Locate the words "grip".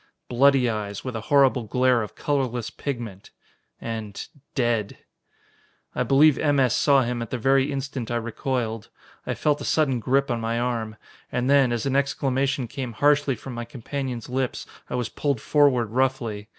9.99-10.31